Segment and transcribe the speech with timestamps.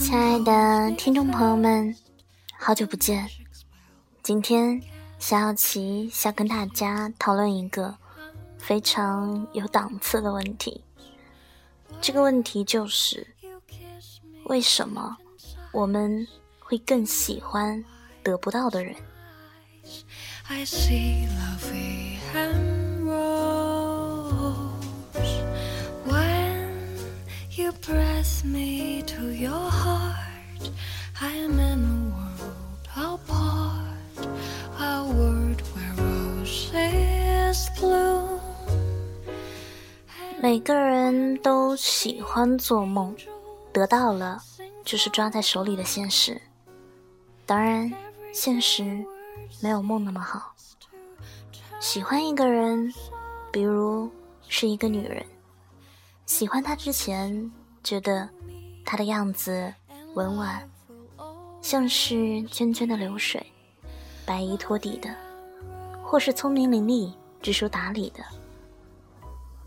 [0.00, 1.94] 亲爱的听众朋友们，
[2.58, 3.28] 好久不见。
[4.22, 4.80] 今天
[5.18, 7.94] 小小琪想跟大家讨论一个
[8.58, 10.82] 非常有档次的问题。
[12.00, 13.26] 这个问题就是：
[14.46, 15.18] 为什么
[15.70, 16.26] 我们
[16.58, 17.84] 会更喜欢
[18.22, 18.96] 得不到的人？
[40.42, 43.14] 每个人都喜欢做梦，
[43.72, 44.42] 得到了
[44.84, 46.40] 就是抓在手里的现实。
[47.46, 47.92] 当然，
[48.32, 49.04] 现实
[49.62, 50.54] 没有梦那么好。
[51.78, 52.92] 喜欢一个人，
[53.52, 54.10] 比如
[54.48, 55.24] 是一个女人。
[56.26, 57.50] 喜欢他之前，
[57.82, 58.28] 觉得
[58.84, 59.72] 他的样子
[60.14, 60.68] 温婉，
[61.60, 63.44] 像是涓涓的流水，
[64.26, 65.14] 白衣拖地的，
[66.02, 68.22] 或是聪明伶俐、知书达理的，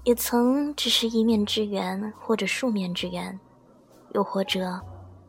[0.03, 3.39] 也曾只是一面之缘，或者数面之缘，
[4.13, 4.79] 又或者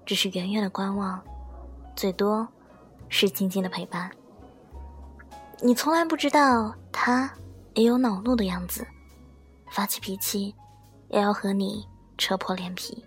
[0.05, 1.23] 只是远远的观望，
[1.97, 2.47] 最多
[3.09, 4.11] 是静静的陪伴。
[5.61, 7.33] 你从来不知道他
[7.75, 8.87] 也有恼怒的样子，
[9.71, 10.55] 发起脾气。
[11.11, 13.05] 也要和你扯破脸皮。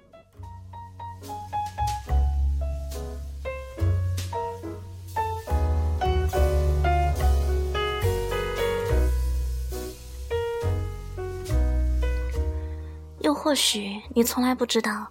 [13.21, 15.05] 又或许你从来不知道，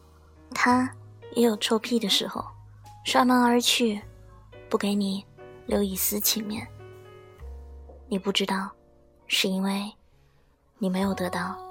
[0.54, 0.90] 他
[1.34, 2.42] 也有臭屁的时候，
[3.04, 4.00] 摔门而去，
[4.70, 5.22] 不给你
[5.66, 6.66] 留一丝情面。
[8.08, 8.70] 你不知道，
[9.26, 9.92] 是因为
[10.78, 11.65] 你没有得到。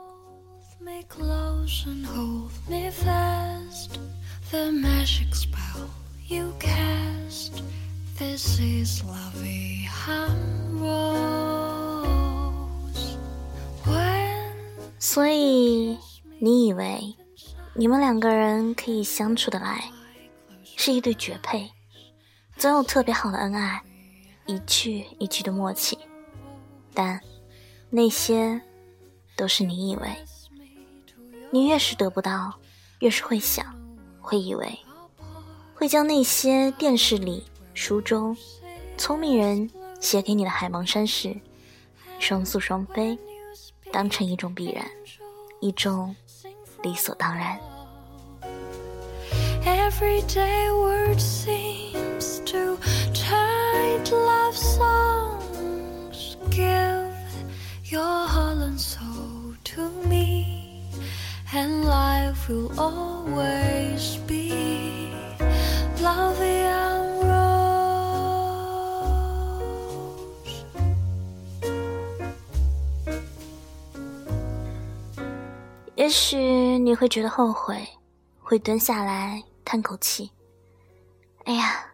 [14.99, 15.97] 所以，
[16.39, 17.15] 你以为
[17.73, 19.89] 你们两个人可以相处的来，
[20.77, 21.71] 是一对绝配，
[22.57, 23.81] 总有特别好的恩爱，
[24.45, 25.97] 一句一句的默契，
[26.93, 27.19] 但
[27.89, 28.61] 那些
[29.35, 30.09] 都是你以为。
[31.55, 32.53] 你越是得不到，
[32.99, 33.65] 越是会想，
[34.19, 34.77] 会以为，
[35.73, 38.35] 会将那些电视里、书中
[38.97, 39.71] 聪明人
[40.01, 41.33] 写给你的海盲山事、
[42.19, 43.17] 双宿双飞，
[43.89, 44.85] 当成一种必然，
[45.61, 46.13] 一种
[46.83, 47.57] 理所当然。
[49.63, 49.95] and
[62.47, 65.09] will always be
[66.01, 67.55] love and rose.
[75.95, 77.87] 也许你会觉得后悔
[78.39, 80.31] 会蹲下来叹口气。
[81.45, 81.93] 哎呀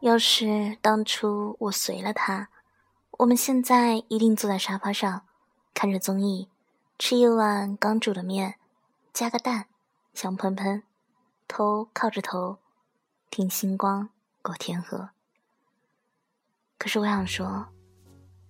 [0.00, 2.48] 要是当初我随了他
[3.12, 5.22] 我们现在一定坐在沙发上
[5.72, 6.48] 看着综艺
[6.98, 8.56] 吃一碗刚煮的面
[9.16, 9.66] 加个蛋，
[10.12, 10.82] 香喷喷，
[11.48, 12.58] 头靠着头，
[13.30, 14.10] 听星光
[14.42, 15.08] 过天河。
[16.76, 17.66] 可是我想说，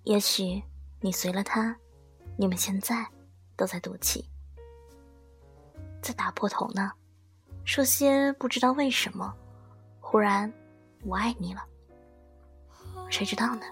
[0.02, 0.60] 也许
[1.00, 1.76] 你随了他，
[2.36, 3.06] 你们现在
[3.54, 4.28] 都在赌气，
[6.02, 6.90] 在打破头呢，
[7.64, 9.32] 说些不知道为什么，
[10.00, 10.52] 忽然
[11.04, 11.64] 我爱你了，
[13.08, 13.64] 谁知道呢？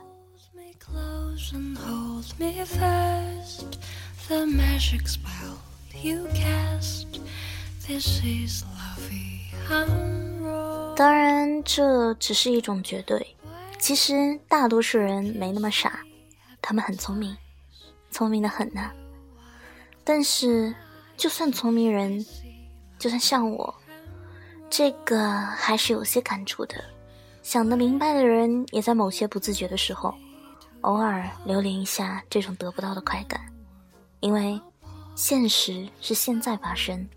[10.96, 13.36] 当然，这只是一种绝对。
[13.78, 16.00] 其实大多数人没那么傻，
[16.62, 17.36] 他们很聪明，
[18.10, 18.90] 聪明的很呢。
[20.04, 20.74] 但是，
[21.16, 22.24] 就算聪明人，
[22.98, 23.74] 就算像我，
[24.70, 26.82] 这个还是有些感触的。
[27.42, 30.14] 想得明白的人，也在某些不自觉的时候，
[30.82, 33.40] 偶尔留恋一下这种得不到的快感，
[34.20, 34.60] 因为。
[35.14, 37.08] 现实是现在发生，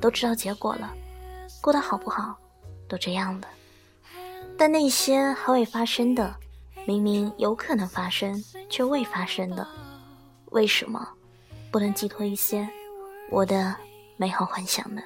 [0.00, 0.92] 都知道结果了，
[1.60, 2.36] 过得好不好，
[2.86, 3.48] 都这样了。
[4.58, 6.34] 但那些还未发生的，
[6.86, 9.66] 明明有可能发生却未发生的，
[10.50, 11.08] 为什么
[11.70, 12.68] 不能寄托一些
[13.30, 13.74] 我的
[14.16, 15.02] 美好幻想呢？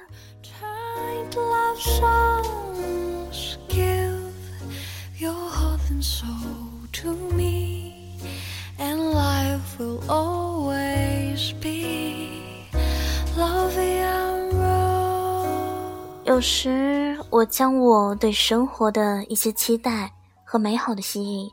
[16.31, 20.09] 有时，我将我对生活的一些期待
[20.45, 21.51] 和美好的希冀，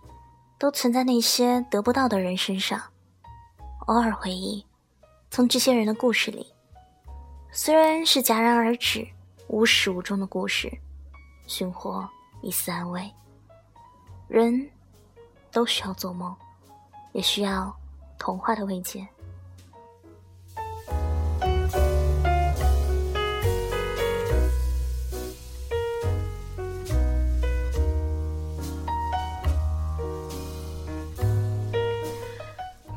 [0.56, 2.80] 都存在那些得不到的人身上。
[3.88, 4.64] 偶尔回忆，
[5.32, 6.46] 从这些人的故事里，
[7.50, 9.04] 虽然是戛然而止、
[9.48, 10.70] 无始无终的故事，
[11.48, 12.08] 寻获
[12.40, 13.12] 一丝安慰。
[14.28, 14.70] 人
[15.50, 16.32] 都需要做梦，
[17.10, 17.76] 也需要
[18.16, 19.04] 童话的慰藉。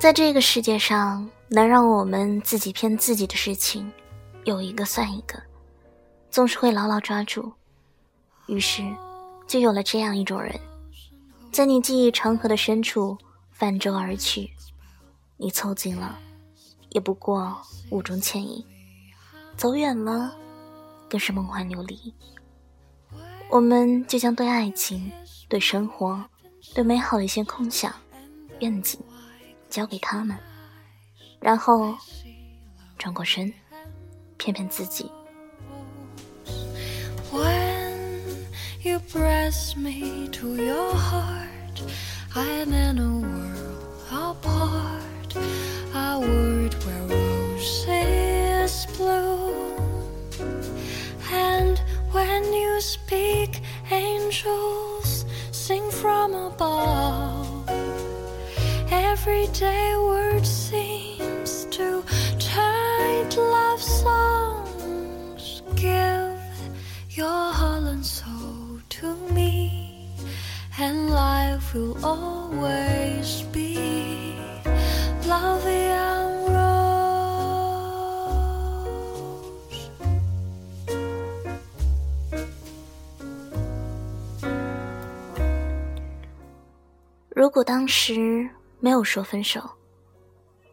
[0.02, 3.92] 在这个世界上，能让我们自己骗自己的事情，
[4.46, 5.40] 有一个算一个，
[6.32, 7.54] 总是会牢牢抓住。
[8.48, 8.82] 于是，
[9.46, 10.60] 就有了这样一种人，
[11.52, 13.16] 在你记忆长河的深处
[13.52, 14.50] 泛舟而去。
[15.38, 16.18] 你凑近了，
[16.90, 17.56] 也不过
[17.92, 18.66] 雾中倩影；
[19.56, 20.36] 走远了，
[21.08, 22.12] 更是梦幻流离。
[23.52, 25.12] 我们就将对爱情、
[25.48, 26.26] 对生活、
[26.74, 27.94] 对美好的一些空想、
[28.62, 29.00] 愿景。
[29.72, 30.38] 交给他们，
[31.40, 31.96] 然后
[32.98, 33.52] 转过身，
[34.38, 35.10] 骗骗自己。
[59.51, 62.01] everyday word seems to
[62.39, 65.63] turn into love songs.
[65.75, 66.39] Give
[67.11, 70.15] your heart and soul to me,
[70.79, 73.75] and life will always be
[75.27, 76.87] love and rose.
[87.35, 88.49] 如果当时
[88.82, 89.62] 没有说分手。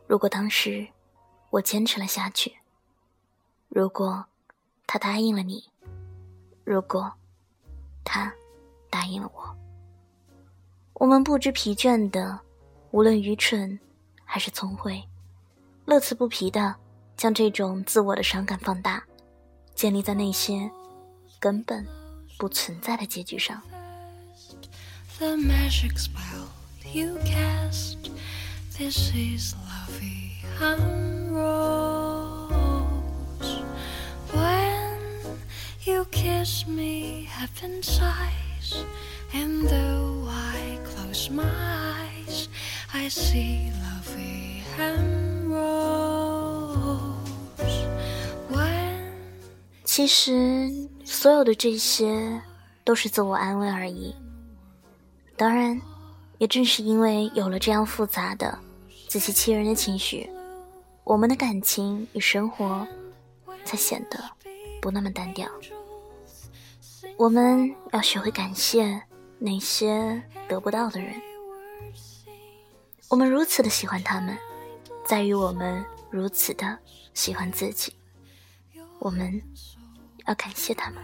[0.06, 0.88] 如果当时
[1.50, 2.56] 我坚持了下去，
[3.68, 4.24] 如果
[4.86, 5.62] 他答应了你，
[6.64, 7.12] 如果
[8.02, 8.32] 他
[8.88, 9.56] 答应了我，
[10.94, 12.40] 我们不知疲倦的，
[12.90, 13.78] 无论愚蠢
[14.24, 15.06] 还是聪慧，
[15.84, 16.74] 乐此不疲的
[17.16, 19.04] 将这种自我的伤感放大，
[19.74, 20.70] 建立在那些
[21.38, 21.86] 根本
[22.38, 23.62] 不存在的结局上。
[28.78, 32.48] This is lovey and rose.
[34.32, 34.98] When
[35.84, 38.84] you kiss me, heaven sighs,
[39.34, 42.48] and though I close my eyes,
[42.94, 46.78] I see lovey and rose.
[48.48, 49.10] When
[49.84, 50.70] 其实，
[51.04, 52.40] 所有的这些
[52.84, 54.14] 都是自我安慰而已。
[55.36, 55.82] 当然。
[56.38, 58.56] 也正是因为有了这样复杂的、
[59.08, 60.28] 自欺欺人的情绪，
[61.02, 62.86] 我们的感情与生活
[63.64, 64.22] 才显得
[64.82, 65.48] 不那么单调。
[67.16, 69.02] 我们要学会感谢
[69.38, 71.14] 那些得不到的人。
[73.08, 74.36] 我们如此的喜欢他们，
[75.06, 76.78] 在于我们如此的
[77.14, 77.94] 喜欢自己。
[78.98, 79.42] 我们
[80.26, 81.02] 要感谢他们。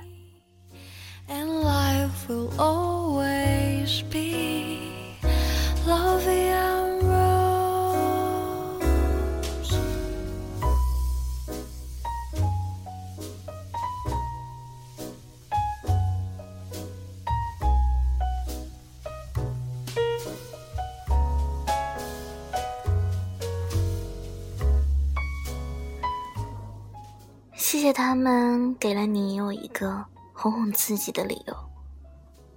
[27.74, 31.56] 谢谢他们给了你我一个哄哄自己的理由，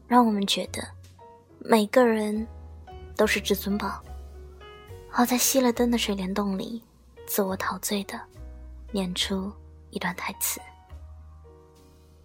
[0.07, 0.79] 让我们觉得
[1.57, 2.47] 每个人。
[3.15, 4.00] 都是至尊宝。
[5.09, 6.83] 好在熄了灯的水帘洞里，
[7.25, 8.21] 自我陶醉的
[8.91, 9.51] 念出
[9.89, 10.62] 一段台词：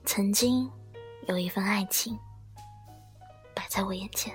[0.05, 0.71] 曾经
[1.29, 2.19] 有一份爱情
[3.55, 4.35] 摆在我眼前。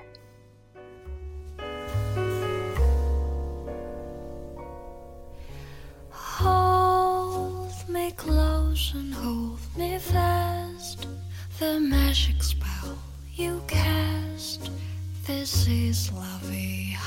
[15.27, 16.97] This is lovey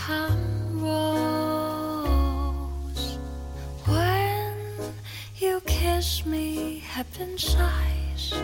[0.83, 1.19] rose.
[3.87, 4.54] When
[5.37, 8.35] you kiss me, heaven sighs,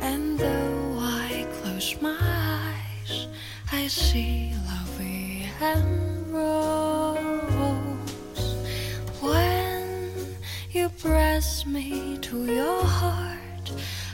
[0.00, 3.26] and though I close my eyes,
[3.72, 6.14] I see lovey and.
[11.33, 13.71] press me to your heart,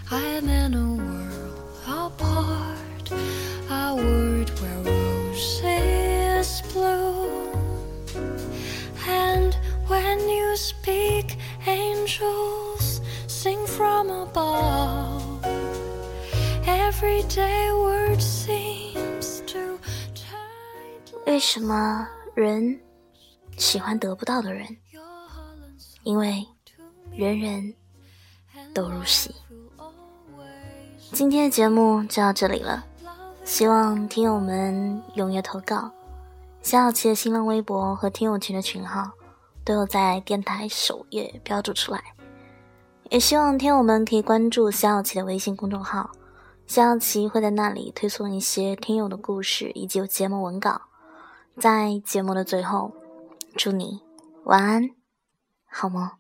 [0.10, 3.12] I'm in a world apart,
[3.70, 7.52] a world where roses bloom.
[9.08, 9.54] And
[9.88, 11.38] when you speak,
[11.68, 15.44] angels sing from above.
[16.66, 19.78] Everyday word seems to
[20.16, 22.80] turn 为什么人
[23.58, 24.78] 喜欢得不到的人？
[26.04, 26.46] 因为
[27.13, 27.75] 人人
[28.73, 29.35] 都如戏。
[31.13, 32.85] 今天的节目就到这里了，
[33.45, 35.91] 希望听友们踊跃投稿。
[36.63, 39.11] 夏小琪的新浪微博和听友群的群号
[39.65, 42.01] 都有在电台首页标注出来，
[43.09, 46.11] 也希望听友们可以关注夏小琪的微信公众号，
[46.67, 50.83] 夏小琪会在那里推送一些听友的故事以及节目文稿。
[51.59, 52.93] 在节目的最后，
[53.57, 54.01] 祝你
[54.45, 54.91] 晚安，
[55.67, 56.20] 好梦。